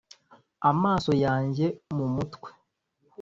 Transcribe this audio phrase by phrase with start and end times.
[0.71, 1.65] amaso yanjye
[1.95, 2.49] mu mutwe;